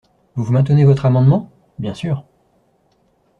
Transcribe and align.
Vous 0.33 0.51
maintenez 0.51 0.83
votre 0.83 1.05
amendement? 1.05 1.51
Bien 1.77 1.93
sûr. 1.93 2.23